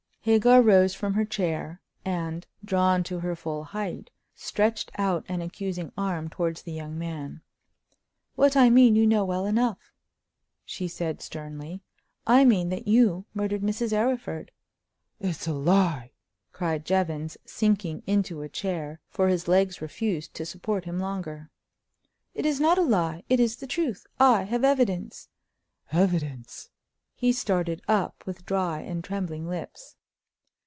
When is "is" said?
22.45-22.59, 23.39-23.55